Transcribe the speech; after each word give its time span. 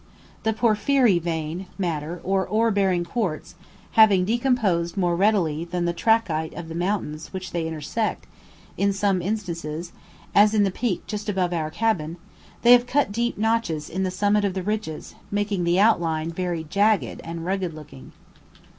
The 0.41 0.51
porphyry 0.53 1.19
vein 1.19 1.67
matter 1.77 2.19
or 2.23 2.43
ore 2.47 2.71
bearing 2.71 3.03
quartz, 3.03 3.53
having 3.91 4.25
decomposed 4.25 4.97
more 4.97 5.15
readily 5.15 5.63
than 5.63 5.85
the 5.85 5.93
trachyte 5.93 6.55
of 6.55 6.69
the 6.69 6.73
mountains 6.73 7.31
which 7.31 7.51
they 7.51 7.67
intersect, 7.67 8.25
in 8.77 8.93
some 8.93 9.21
instances, 9.21 9.91
as 10.33 10.55
in 10.55 10.63
the 10.63 10.71
peak 10.71 11.05
just 11.05 11.29
above 11.29 11.53
our 11.53 11.69
cabin, 11.69 12.17
they 12.63 12.71
have 12.71 12.87
cut 12.87 13.11
deep 13.11 13.37
notches 13.37 13.91
in 13.91 14.01
the 14.01 14.09
summit 14.09 14.43
of 14.43 14.55
the 14.55 14.63
ridges, 14.63 15.13
making 15.29 15.65
the 15.65 15.79
outline 15.79 16.31
very 16.31 16.63
jagged 16.63 17.21
and 17.23 17.45
rugged 17.45 17.75
looking. 17.75 18.11